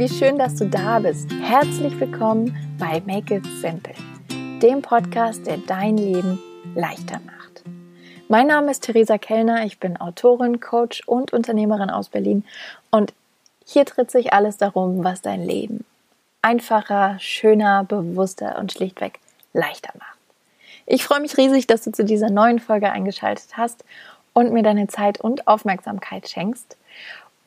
[0.00, 1.30] wie schön, dass du da bist.
[1.42, 3.92] Herzlich willkommen bei Make It Simple,
[4.62, 6.38] dem Podcast, der dein Leben
[6.74, 7.62] leichter macht.
[8.26, 12.46] Mein Name ist Theresa Kellner, ich bin Autorin, Coach und Unternehmerin aus Berlin
[12.90, 13.12] und
[13.66, 15.84] hier dreht sich alles darum, was dein Leben
[16.40, 19.18] einfacher, schöner, bewusster und schlichtweg
[19.52, 20.16] leichter macht.
[20.86, 23.84] Ich freue mich riesig, dass du zu dieser neuen Folge eingeschaltet hast
[24.32, 26.78] und mir deine Zeit und Aufmerksamkeit schenkst.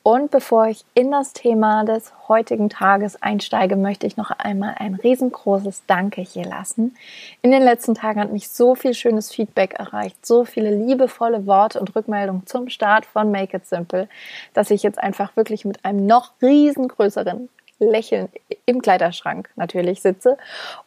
[0.06, 4.96] Und bevor ich in das Thema des heutigen Tages einsteige, möchte ich noch einmal ein
[4.96, 6.94] riesengroßes Danke hier lassen.
[7.40, 11.80] In den letzten Tagen hat mich so viel schönes Feedback erreicht, so viele liebevolle Worte
[11.80, 14.06] und Rückmeldungen zum Start von Make It Simple,
[14.52, 18.28] dass ich jetzt einfach wirklich mit einem noch riesengrößeren Lächeln
[18.66, 20.36] im Kleiderschrank natürlich sitze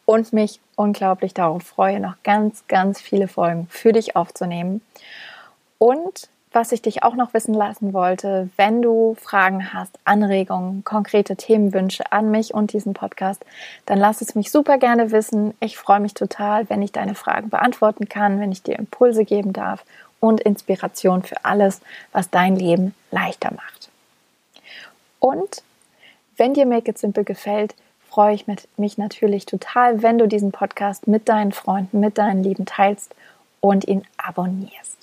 [0.06, 4.82] und mich unglaublich darauf freue, noch ganz, ganz viele Folgen für dich aufzunehmen.
[5.80, 11.36] Und was ich dich auch noch wissen lassen wollte, wenn du Fragen hast, Anregungen, konkrete
[11.36, 13.46] Themenwünsche an mich und diesen Podcast,
[13.86, 15.54] dann lass es mich super gerne wissen.
[15.60, 19.54] Ich freue mich total, wenn ich deine Fragen beantworten kann, wenn ich dir Impulse geben
[19.54, 19.84] darf
[20.20, 21.82] und Inspiration für alles,
[22.12, 23.90] was dein Leben leichter macht.
[25.20, 25.64] Und
[26.38, 27.76] wenn dir Make It Simple gefällt,
[28.10, 28.46] freue ich
[28.78, 33.14] mich natürlich total, wenn du diesen Podcast mit deinen Freunden, mit deinen Lieben teilst
[33.60, 34.97] und ihn abonnierst.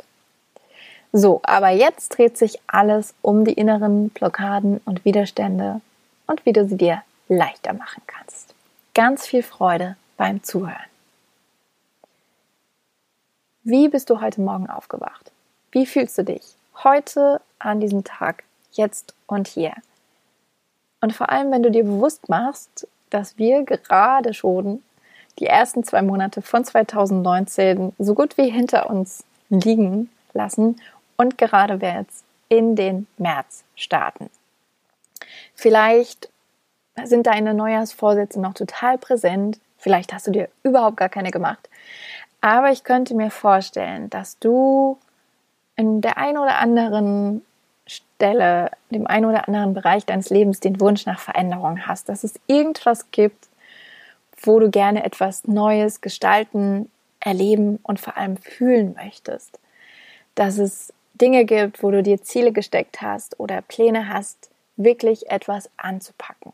[1.16, 5.80] So, aber jetzt dreht sich alles um die inneren Blockaden und Widerstände
[6.26, 8.52] und wie du sie dir leichter machen kannst.
[8.94, 10.74] Ganz viel Freude beim Zuhören.
[13.62, 15.30] Wie bist du heute Morgen aufgewacht?
[15.70, 16.42] Wie fühlst du dich
[16.82, 19.74] heute an diesem Tag, jetzt und hier?
[21.00, 24.82] Und vor allem, wenn du dir bewusst machst, dass wir gerade schon
[25.38, 30.80] die ersten zwei Monate von 2019 so gut wie hinter uns liegen lassen
[31.16, 34.30] und gerade jetzt in den März starten.
[35.54, 36.28] Vielleicht
[37.04, 41.68] sind deine Neujahrsvorsätze noch total präsent, vielleicht hast du dir überhaupt gar keine gemacht,
[42.40, 44.98] aber ich könnte mir vorstellen, dass du
[45.76, 47.44] in der einen oder anderen
[47.86, 52.34] Stelle, dem einen oder anderen Bereich deines Lebens den Wunsch nach Veränderung hast, dass es
[52.46, 53.48] irgendwas gibt,
[54.42, 56.90] wo du gerne etwas Neues gestalten,
[57.20, 59.58] erleben und vor allem fühlen möchtest.
[60.34, 65.70] Dass es Dinge gibt, wo du dir Ziele gesteckt hast oder Pläne hast, wirklich etwas
[65.76, 66.52] anzupacken.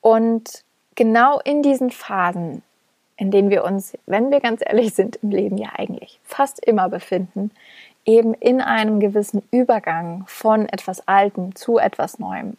[0.00, 0.64] Und
[0.94, 2.62] genau in diesen Phasen,
[3.16, 6.88] in denen wir uns, wenn wir ganz ehrlich sind, im Leben ja eigentlich fast immer
[6.88, 7.50] befinden,
[8.04, 12.56] eben in einem gewissen Übergang von etwas Altem zu etwas Neuem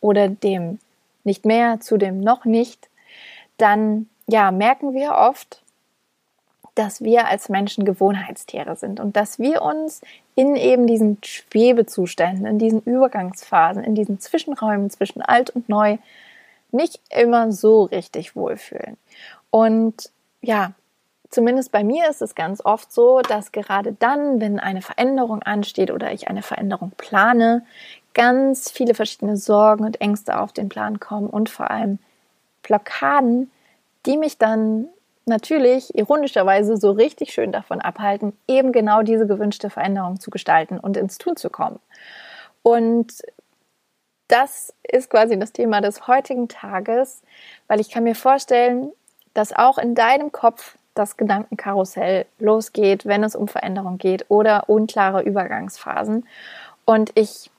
[0.00, 0.78] oder dem
[1.24, 2.88] nicht mehr zu dem noch nicht,
[3.56, 5.62] dann ja, merken wir oft,
[6.74, 10.00] dass wir als Menschen Gewohnheitstiere sind und dass wir uns
[10.34, 15.98] in eben diesen Schwebezuständen, in diesen Übergangsphasen, in diesen Zwischenräumen zwischen alt und neu
[16.70, 18.96] nicht immer so richtig wohlfühlen.
[19.50, 20.10] Und
[20.40, 20.72] ja,
[21.28, 25.90] zumindest bei mir ist es ganz oft so, dass gerade dann, wenn eine Veränderung ansteht
[25.90, 27.64] oder ich eine Veränderung plane,
[28.14, 31.98] ganz viele verschiedene Sorgen und Ängste auf den Plan kommen und vor allem
[32.62, 33.50] Blockaden,
[34.06, 34.88] die mich dann
[35.26, 40.96] natürlich ironischerweise so richtig schön davon abhalten, eben genau diese gewünschte Veränderung zu gestalten und
[40.96, 41.78] ins Tun zu kommen.
[42.62, 43.22] Und
[44.28, 47.22] das ist quasi das Thema des heutigen Tages,
[47.68, 48.92] weil ich kann mir vorstellen,
[49.34, 55.22] dass auch in deinem Kopf das Gedankenkarussell losgeht, wenn es um Veränderung geht oder unklare
[55.22, 56.26] Übergangsphasen.
[56.84, 57.50] Und ich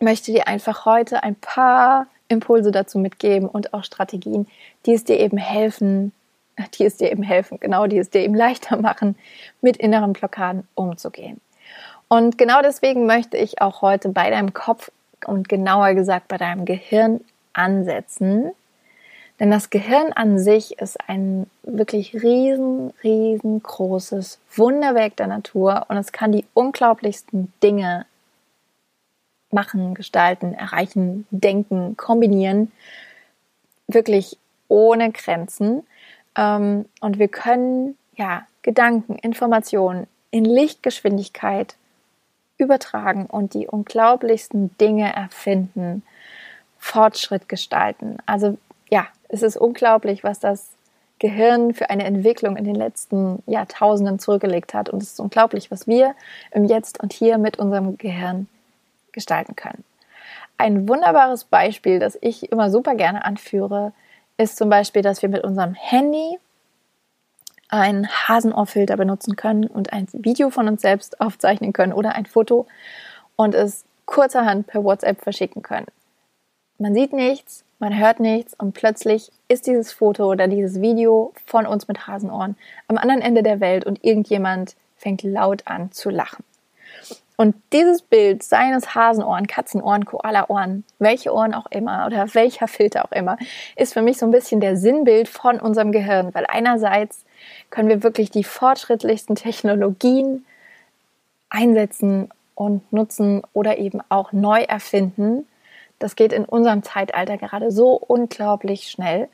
[0.00, 4.46] möchte dir einfach heute ein paar Impulse dazu mitgeben und auch Strategien,
[4.86, 6.12] die es dir eben helfen,
[6.74, 9.16] die es dir eben helfen, genau, die es dir eben leichter machen,
[9.60, 11.40] mit inneren Blockaden umzugehen.
[12.08, 14.90] Und genau deswegen möchte ich auch heute bei deinem Kopf
[15.26, 17.20] und genauer gesagt bei deinem Gehirn
[17.52, 18.50] ansetzen.
[19.40, 26.12] Denn das Gehirn an sich ist ein wirklich riesen, riesengroßes Wunderwerk der Natur und es
[26.12, 28.06] kann die unglaublichsten Dinge
[29.50, 32.70] machen, gestalten, erreichen, denken, kombinieren.
[33.88, 34.36] Wirklich
[34.68, 35.84] ohne Grenzen.
[36.36, 41.76] Ähm, und wir können ja Gedanken, Informationen in Lichtgeschwindigkeit
[42.56, 46.02] übertragen und die unglaublichsten Dinge erfinden,
[46.78, 48.18] Fortschritt gestalten.
[48.26, 48.58] Also
[48.90, 50.70] ja, es ist unglaublich, was das
[51.18, 54.88] Gehirn für eine Entwicklung in den letzten Jahrtausenden zurückgelegt hat.
[54.88, 56.14] Und es ist unglaublich, was wir
[56.50, 58.48] im Jetzt und Hier mit unserem Gehirn
[59.12, 59.84] gestalten können.
[60.58, 63.92] Ein wunderbares Beispiel, das ich immer super gerne anführe,
[64.36, 66.38] ist zum Beispiel, dass wir mit unserem Handy
[67.68, 72.66] einen Hasenohrfilter benutzen können und ein Video von uns selbst aufzeichnen können oder ein Foto
[73.36, 75.86] und es kurzerhand per WhatsApp verschicken können.
[76.78, 81.66] man sieht nichts, man hört nichts und plötzlich ist dieses Foto oder dieses Video von
[81.66, 82.56] uns mit Hasenohren
[82.88, 86.44] am anderen Ende der Welt und irgendjemand fängt laut an zu lachen.
[87.36, 93.12] Und dieses Bild seines Hasenohren, Katzenohren, Koalaohren, welche Ohren auch immer oder welcher Filter auch
[93.12, 93.36] immer,
[93.74, 97.24] ist für mich so ein bisschen der Sinnbild von unserem Gehirn, weil einerseits
[97.70, 100.44] können wir wirklich die fortschrittlichsten Technologien
[101.50, 105.46] einsetzen und nutzen oder eben auch neu erfinden.
[105.98, 109.28] Das geht in unserem Zeitalter gerade so unglaublich schnell.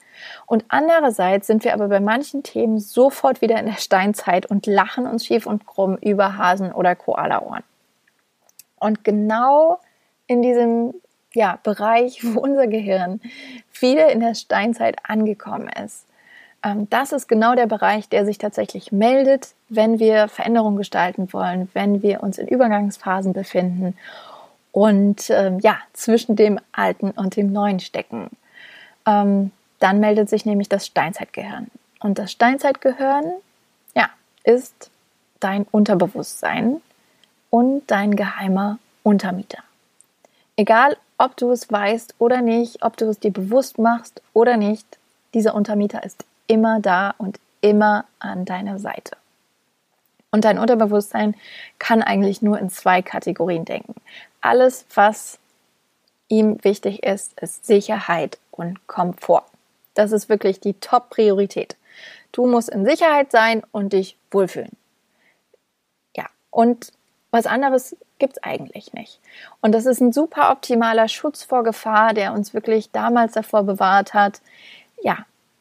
[0.46, 5.06] Und andererseits sind wir aber bei manchen Themen sofort wieder in der Steinzeit und lachen
[5.06, 7.64] uns schief und krumm über Hasen- oder Koalaohren.
[8.80, 9.78] Und genau
[10.26, 10.94] in diesem
[11.32, 13.20] ja, Bereich, wo unser Gehirn
[13.78, 16.06] wieder in der Steinzeit angekommen ist,
[16.62, 21.68] ähm, das ist genau der Bereich, der sich tatsächlich meldet, wenn wir Veränderungen gestalten wollen,
[21.72, 23.96] wenn wir uns in Übergangsphasen befinden
[24.72, 28.30] und ähm, ja, zwischen dem Alten und dem Neuen stecken.
[29.06, 31.68] Ähm, dann meldet sich nämlich das Steinzeitgehirn.
[32.00, 33.32] Und das Steinzeitgehirn,
[33.94, 34.10] ja,
[34.44, 34.90] ist
[35.40, 36.80] dein Unterbewusstsein
[37.50, 39.62] und dein geheimer Untermieter.
[40.56, 44.98] Egal, ob du es weißt oder nicht, ob du es dir bewusst machst oder nicht,
[45.34, 49.16] dieser Untermieter ist immer da und immer an deiner Seite.
[50.30, 51.34] Und dein Unterbewusstsein
[51.78, 53.94] kann eigentlich nur in zwei Kategorien denken.
[54.40, 55.38] Alles, was
[56.28, 59.44] ihm wichtig ist, ist Sicherheit und Komfort.
[59.94, 61.76] Das ist wirklich die Top-Priorität.
[62.32, 64.70] Du musst in Sicherheit sein und dich wohlfühlen.
[66.16, 66.92] Ja, und
[67.30, 69.20] was anderes gibt es eigentlich nicht.
[69.60, 74.14] Und das ist ein super optimaler Schutz vor Gefahr, der uns wirklich damals davor bewahrt
[74.14, 74.40] hat,
[75.02, 75.18] ja,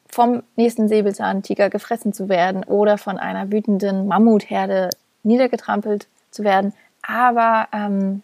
[0.09, 4.89] vom nächsten Säbelzahntiger gefressen zu werden oder von einer wütenden Mammutherde
[5.23, 6.73] niedergetrampelt zu werden.
[7.03, 8.23] Aber ähm,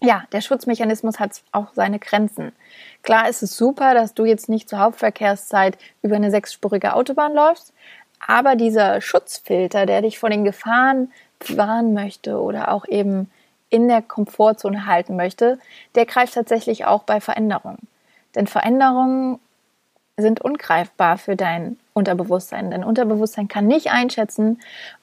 [0.00, 2.52] ja, der Schutzmechanismus hat auch seine Grenzen.
[3.02, 7.72] Klar ist es super, dass du jetzt nicht zur Hauptverkehrszeit über eine sechsspurige Autobahn läufst,
[8.24, 11.10] aber dieser Schutzfilter, der dich vor den Gefahren
[11.46, 13.30] warnen möchte oder auch eben
[13.70, 15.58] in der Komfortzone halten möchte,
[15.94, 17.86] der greift tatsächlich auch bei Veränderungen.
[18.34, 19.38] Denn Veränderungen
[20.16, 22.70] sind ungreifbar für dein Unterbewusstsein.
[22.70, 24.60] Dein Unterbewusstsein kann nicht einschätzen,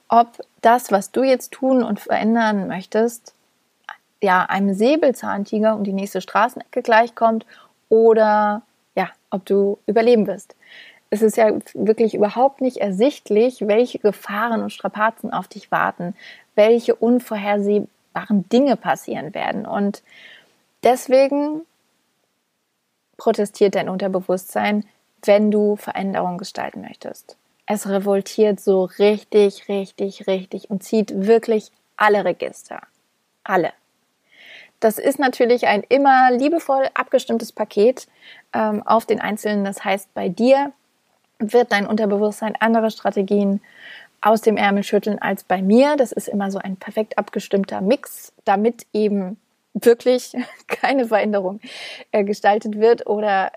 [0.10, 0.28] ob
[0.62, 3.34] das, was du jetzt tun und verändern möchtest,
[4.22, 7.46] ja, einem Säbelzahntiger um die nächste Straßenecke gleichkommt
[7.90, 8.62] oder
[8.96, 10.56] ja, ob du überleben wirst.
[11.16, 16.14] Es ist ja wirklich überhaupt nicht ersichtlich, welche Gefahren und Strapazen auf dich warten,
[16.56, 19.66] welche unvorhersehbaren Dinge passieren werden.
[19.66, 20.04] Und
[20.84, 21.62] deswegen
[23.16, 24.84] protestiert dein Unterbewusstsein,
[25.24, 27.38] wenn du Veränderungen gestalten möchtest.
[27.66, 32.82] Es revoltiert so richtig, richtig, richtig und zieht wirklich alle Register.
[33.46, 33.72] Alle.
[34.82, 38.10] Das ist natürlich ein immer liebevoll abgestimmtes Paket
[38.52, 39.64] ähm, auf den Einzelnen.
[39.64, 40.74] Das heißt, bei dir
[41.40, 43.62] wird dein Unterbewusstsein andere Strategien
[44.22, 45.96] aus dem Ärmel schütteln als bei mir.
[45.98, 49.38] Das ist immer so ein perfekt abgestimmter Mix, damit eben
[49.74, 50.36] wirklich
[50.68, 51.60] keine Veränderung
[52.12, 53.52] äh, gestaltet wird oder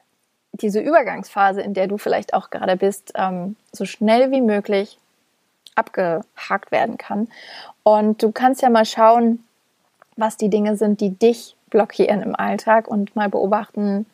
[0.53, 4.99] diese Übergangsphase, in der du vielleicht auch gerade bist, ähm, so schnell wie möglich
[5.75, 7.29] abgehakt werden kann.
[7.85, 9.45] Und du kannst ja mal schauen,
[10.17, 14.07] was die Dinge sind, die dich blockieren im Alltag und mal beobachten,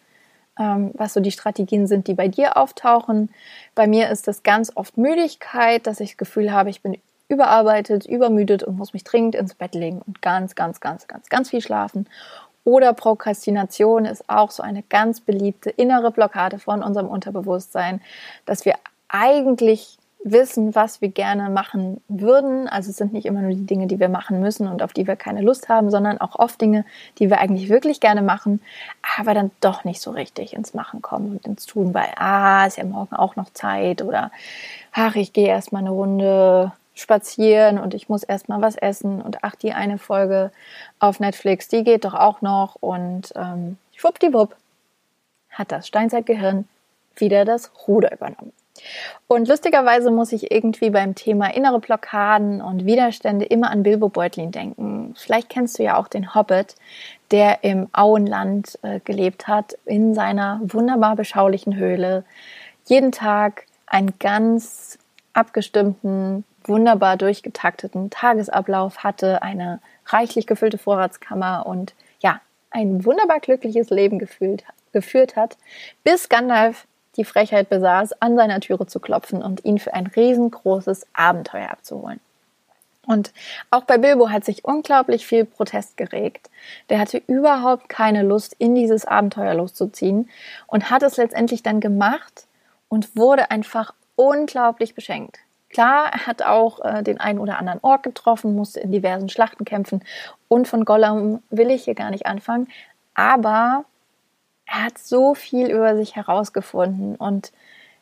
[0.57, 3.31] was so die Strategien sind, die bei dir auftauchen.
[3.75, 8.07] Bei mir ist das ganz oft Müdigkeit, dass ich das Gefühl habe, ich bin überarbeitet,
[8.07, 11.61] übermüdet und muss mich dringend ins Bett legen und ganz, ganz, ganz, ganz, ganz viel
[11.61, 12.07] schlafen.
[12.65, 18.01] Oder Prokrastination ist auch so eine ganz beliebte innere Blockade von unserem Unterbewusstsein,
[18.47, 18.75] dass wir
[19.09, 22.67] eigentlich wissen, was wir gerne machen würden.
[22.67, 25.07] Also es sind nicht immer nur die Dinge, die wir machen müssen und auf die
[25.07, 26.87] wir keine Lust haben, sondern auch oft Dinge,
[27.19, 28.61] die wir eigentlich wirklich gerne machen,
[29.19, 32.79] aber dann doch nicht so richtig ins Machen kommen und ins Tun, weil, ah, ist
[32.79, 34.33] ja morgen auch noch Zeit oder,
[34.93, 39.57] ach, ich gehe erstmal eine Runde spazieren und ich muss erstmal was essen und ach,
[39.57, 40.53] die eine Folge
[41.01, 44.57] auf Netflix, die geht doch auch noch und ähm, schwuppdiwupp
[45.51, 46.67] hat das Steinzeitgehirn
[47.17, 48.53] wieder das Ruder übernommen.
[49.27, 54.51] Und lustigerweise muss ich irgendwie beim Thema innere Blockaden und Widerstände immer an Bilbo Beutlin
[54.51, 55.15] denken.
[55.17, 56.75] Vielleicht kennst du ja auch den Hobbit,
[57.31, 62.25] der im Auenland äh, gelebt hat, in seiner wunderbar beschaulichen Höhle.
[62.87, 64.99] Jeden Tag einen ganz
[65.33, 72.41] abgestimmten wunderbar durchgetakteten Tagesablauf hatte, eine reichlich gefüllte Vorratskammer und ja,
[72.71, 75.57] ein wunderbar glückliches Leben gefühlt, geführt hat,
[76.03, 81.07] bis Gandalf die Frechheit besaß, an seiner Türe zu klopfen und ihn für ein riesengroßes
[81.13, 82.21] Abenteuer abzuholen.
[83.07, 83.33] Und
[83.71, 86.49] auch bei Bilbo hat sich unglaublich viel Protest geregt.
[86.89, 90.31] Der hatte überhaupt keine Lust, in dieses Abenteuer loszuziehen
[90.67, 92.47] und hat es letztendlich dann gemacht
[92.89, 95.39] und wurde einfach unglaublich beschenkt.
[95.71, 99.65] Klar, er hat auch äh, den einen oder anderen Ort getroffen, musste in diversen Schlachten
[99.65, 100.05] kämpfen
[100.47, 102.69] und von Gollum will ich hier gar nicht anfangen,
[103.15, 103.85] aber
[104.75, 107.53] er hat so viel über sich herausgefunden und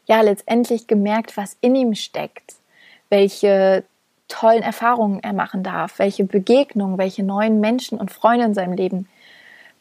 [0.06, 2.54] ja, letztendlich gemerkt, was in ihm steckt,
[3.08, 3.84] welche
[4.28, 9.08] tollen Erfahrungen er machen darf, welche Begegnungen, welche neuen Menschen und Freunde in seinem Leben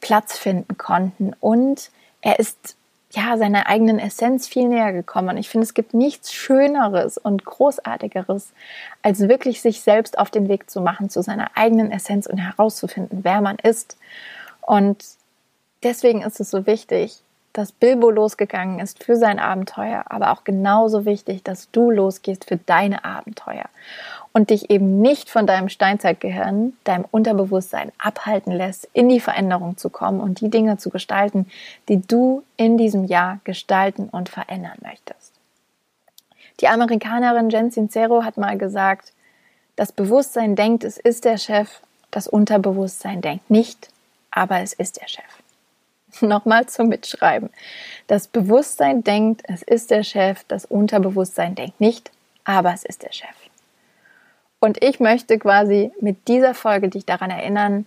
[0.02, 1.34] Platz finden konnten.
[1.40, 2.76] Und er ist
[3.12, 5.30] ja seiner eigenen Essenz viel näher gekommen.
[5.30, 8.52] Und ich finde, es gibt nichts Schöneres und Großartigeres,
[9.02, 13.20] als wirklich sich selbst auf den Weg zu machen zu seiner eigenen Essenz und herauszufinden,
[13.24, 13.98] wer man ist.
[14.62, 15.04] Und
[15.84, 17.22] deswegen ist es so wichtig,
[17.54, 22.58] dass Bilbo losgegangen ist für sein Abenteuer, aber auch genauso wichtig, dass du losgehst für
[22.58, 23.66] deine Abenteuer
[24.32, 29.90] und dich eben nicht von deinem Steinzeitgehirn, deinem Unterbewusstsein abhalten lässt, in die Veränderung zu
[29.90, 31.50] kommen und die Dinge zu gestalten,
[31.90, 35.34] die du in diesem Jahr gestalten und verändern möchtest.
[36.62, 39.12] Die Amerikanerin Jen Sincero hat mal gesagt,
[39.76, 43.90] das Bewusstsein denkt, es ist der Chef, das Unterbewusstsein denkt nicht,
[44.30, 45.41] aber es ist der Chef.
[46.22, 47.50] Nochmal zum Mitschreiben.
[48.08, 52.12] Das Bewusstsein denkt, es ist der Chef, das Unterbewusstsein denkt nicht,
[52.44, 53.30] aber es ist der Chef.
[54.60, 57.86] Und ich möchte quasi mit dieser Folge dich daran erinnern,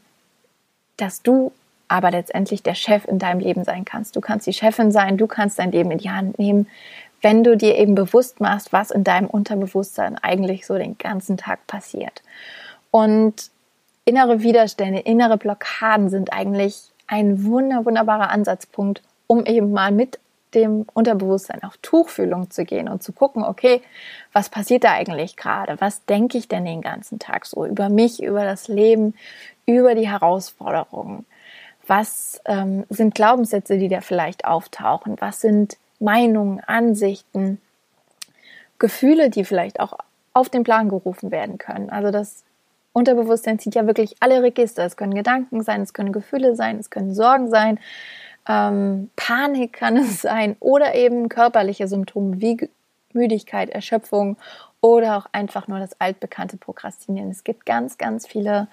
[0.97, 1.53] dass du
[1.89, 4.17] aber letztendlich der Chef in deinem Leben sein kannst.
[4.17, 6.67] Du kannst die Chefin sein, du kannst dein Leben in die Hand nehmen,
[7.21, 11.67] wenn du dir eben bewusst machst, was in deinem Unterbewusstsein eigentlich so den ganzen Tag
[11.67, 12.23] passiert.
[12.91, 13.51] Und
[14.05, 20.19] innere Widerstände, innere Blockaden sind eigentlich ein wunder, wunderbarer Ansatzpunkt, um eben mal mit
[20.55, 23.83] dem Unterbewusstsein auf Tuchfühlung zu gehen und zu gucken, okay,
[24.33, 25.81] was passiert da eigentlich gerade?
[25.81, 29.15] Was denke ich denn den ganzen Tag so über mich, über das Leben,
[29.67, 31.27] über die Herausforderungen?
[31.87, 35.17] Was ähm, sind Glaubenssätze, die da vielleicht auftauchen?
[35.21, 37.61] Was sind Meinungen, Ansichten,
[38.79, 39.99] Gefühle, die vielleicht auch
[40.33, 41.91] auf den Plan gerufen werden können?
[41.91, 42.44] Also das
[42.95, 44.85] Unterbewusstsein zieht ja wirklich alle Register.
[44.85, 47.79] Es können Gedanken sein, es können Gefühle sein, es können Sorgen sein,
[48.49, 52.71] ähm, Panik kann es sein oder eben körperliche Symptome wie
[53.13, 54.37] Müdigkeit, Erschöpfung
[54.81, 57.31] oder auch einfach nur das altbekannte Prokrastinieren.
[57.31, 58.69] Es gibt ganz, ganz viele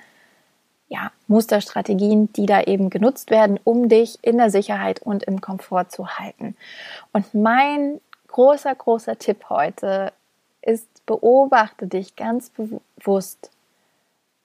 [0.87, 5.85] ja, Musterstrategien, die da eben genutzt werden, um dich in der Sicherheit und im Komfort
[5.89, 6.55] zu halten.
[7.13, 10.11] Und mein großer, großer Tipp heute
[10.61, 13.49] ist, beobachte dich ganz bewusst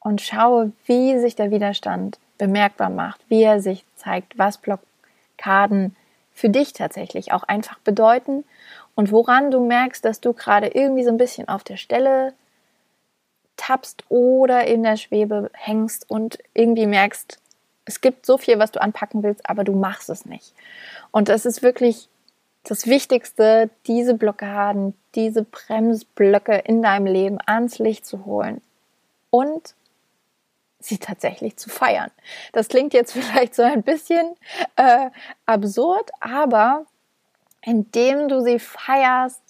[0.06, 5.96] und schaue, wie sich der Widerstand bemerkbar macht, wie er sich zeigt, was Blockaden
[6.32, 8.44] für dich tatsächlich auch einfach bedeuten
[8.94, 12.34] und woran du merkst, dass du gerade irgendwie so ein bisschen auf der Stelle
[13.56, 17.40] tappst oder in der Schwebe hängst und irgendwie merkst,
[17.84, 20.54] es gibt so viel, was du anpacken willst, aber du machst es nicht.
[21.10, 22.08] Und das ist wirklich
[22.62, 28.60] das Wichtigste, diese Blockaden, diese Bremsblöcke in deinem Leben ans Licht zu holen
[29.30, 29.74] und
[30.78, 32.10] sie tatsächlich zu feiern.
[32.52, 34.34] Das klingt jetzt vielleicht so ein bisschen
[34.76, 35.10] äh,
[35.46, 36.86] absurd, aber
[37.62, 39.42] indem du sie feierst,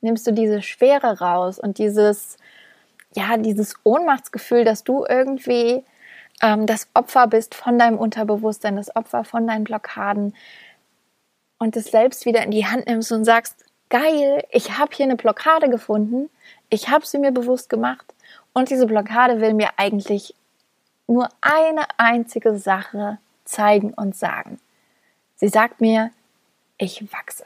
[0.00, 2.36] nimmst du diese Schwere raus und dieses,
[3.14, 5.84] ja, dieses Ohnmachtsgefühl, dass du irgendwie
[6.42, 10.34] ähm, das Opfer bist von deinem Unterbewusstsein, das Opfer von deinen Blockaden
[11.58, 15.16] und es selbst wieder in die Hand nimmst und sagst, geil, ich habe hier eine
[15.16, 16.30] Blockade gefunden,
[16.70, 18.14] ich habe sie mir bewusst gemacht
[18.52, 20.34] und diese Blockade will mir eigentlich
[21.10, 24.58] nur eine einzige Sache zeigen und sagen.
[25.36, 26.10] Sie sagt mir,
[26.78, 27.44] ich wachse.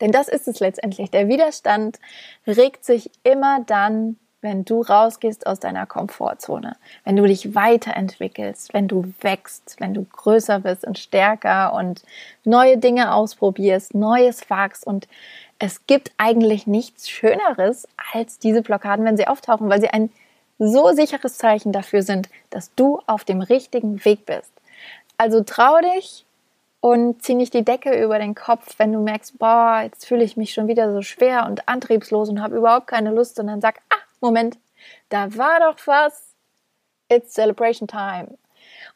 [0.00, 1.10] Denn das ist es letztendlich.
[1.10, 1.98] Der Widerstand
[2.46, 8.86] regt sich immer dann, wenn du rausgehst aus deiner Komfortzone, wenn du dich weiterentwickelst, wenn
[8.86, 12.02] du wächst, wenn du größer bist und stärker und
[12.44, 15.08] neue Dinge ausprobierst, Neues wagst und
[15.58, 20.10] es gibt eigentlich nichts Schöneres als diese Blockaden, wenn sie auftauchen, weil sie ein
[20.58, 24.52] so sicheres Zeichen dafür sind, dass du auf dem richtigen Weg bist.
[25.16, 26.24] Also trau dich
[26.80, 30.36] und zieh nicht die Decke über den Kopf, wenn du merkst, boah, jetzt fühle ich
[30.36, 33.96] mich schon wieder so schwer und antriebslos und habe überhaupt keine Lust, sondern sag, ah,
[34.20, 34.58] Moment,
[35.08, 36.24] da war doch was.
[37.08, 38.36] It's celebration time.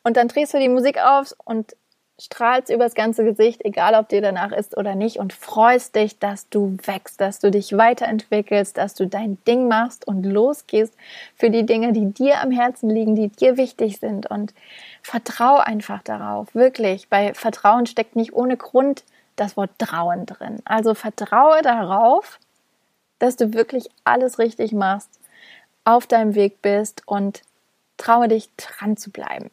[0.03, 1.75] Und dann drehst du die Musik auf und
[2.23, 6.49] strahlst übers ganze Gesicht, egal ob dir danach ist oder nicht, und freust dich, dass
[6.49, 10.95] du wächst, dass du dich weiterentwickelst, dass du dein Ding machst und losgehst
[11.37, 14.31] für die Dinge, die dir am Herzen liegen, die dir wichtig sind.
[14.31, 14.55] Und
[15.03, 16.55] vertrau einfach darauf.
[16.55, 17.09] Wirklich.
[17.09, 19.03] Bei Vertrauen steckt nicht ohne Grund
[19.35, 20.61] das Wort Trauen drin.
[20.65, 22.39] Also vertraue darauf,
[23.19, 25.11] dass du wirklich alles richtig machst
[25.85, 27.43] auf deinem Weg bist und
[27.97, 29.51] traue dich dran zu bleiben.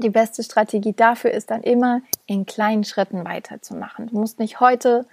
[0.00, 4.06] Die beste Strategie dafür ist dann immer, in kleinen Schritten weiterzumachen.
[4.06, 5.06] Du musst nicht heute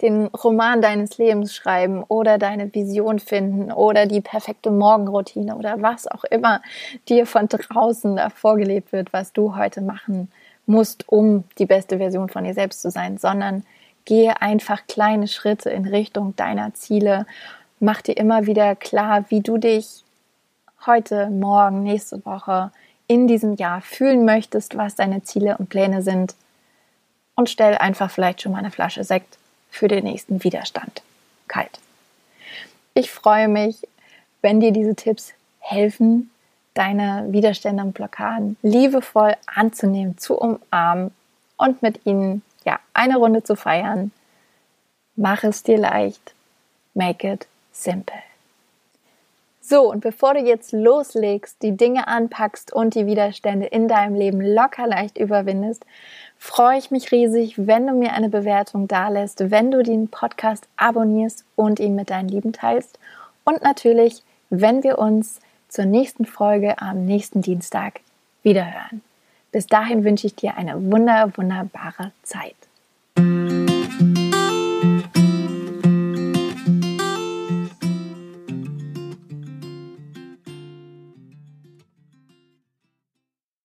[0.00, 6.06] den Roman deines Lebens schreiben oder deine Vision finden oder die perfekte Morgenroutine oder was
[6.06, 6.62] auch immer
[7.06, 10.32] dir von draußen da vorgelebt wird, was du heute machen
[10.64, 13.64] musst, um die beste Version von dir selbst zu sein, sondern
[14.06, 17.26] gehe einfach kleine Schritte in Richtung deiner Ziele.
[17.78, 20.02] Mach dir immer wieder klar, wie du dich
[20.86, 22.70] heute, morgen, nächste Woche
[23.10, 26.36] in diesem Jahr fühlen möchtest, was deine Ziele und Pläne sind
[27.34, 29.36] und stell einfach vielleicht schon mal eine Flasche Sekt
[29.68, 31.02] für den nächsten Widerstand
[31.48, 31.80] kalt.
[32.94, 33.78] Ich freue mich,
[34.42, 36.30] wenn dir diese Tipps helfen,
[36.74, 41.12] deine Widerstände und Blockaden liebevoll anzunehmen, zu umarmen
[41.56, 44.12] und mit ihnen ja eine Runde zu feiern.
[45.16, 46.32] Mach es dir leicht.
[46.94, 48.29] Make it simple.
[49.70, 54.40] So, und bevor du jetzt loslegst, die Dinge anpackst und die Widerstände in deinem Leben
[54.40, 55.86] locker leicht überwindest,
[56.38, 61.44] freue ich mich riesig, wenn du mir eine Bewertung dalässt, wenn du den Podcast abonnierst
[61.54, 62.98] und ihn mit deinen Lieben teilst
[63.44, 68.00] und natürlich, wenn wir uns zur nächsten Folge am nächsten Dienstag
[68.42, 69.02] wiederhören.
[69.52, 72.56] Bis dahin wünsche ich dir eine wunder, wunderbare Zeit.